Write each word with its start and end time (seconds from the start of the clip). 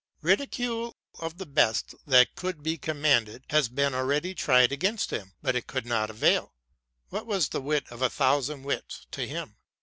Ridicule, 0.23 0.97
of 1.19 1.37
the 1.37 1.45
best 1.45 1.93
that 2.07 2.33
could 2.33 2.63
be 2.63 2.75
commanded, 2.79 3.43
has 3.51 3.69
been 3.69 3.93
already 3.93 4.33
tried 4.33 4.71
against 4.71 5.11
him; 5.11 5.33
but 5.43 5.55
it 5.55 5.67
could 5.67 5.85
not 5.85 6.09
avail. 6.09 6.55
What 7.09 7.27
was 7.27 7.49
the 7.49 7.61
wit 7.61 7.85
of 7.91 8.01
a 8.01 8.09
thousand 8.09 8.63
wits 8.63 9.05
to 9.11 9.27
him? 9.27 9.57